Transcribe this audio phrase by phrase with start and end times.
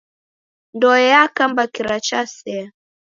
[0.75, 2.65] Ndoe yakamba kira chasea.